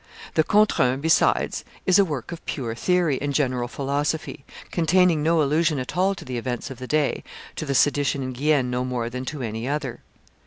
[0.33, 5.43] The Contre un, besides, is a work of pure theory and general philosophy, containing no
[5.43, 7.23] allusion at all to the events of the day,
[7.55, 9.99] to the sedition in Guienne no more than to any other.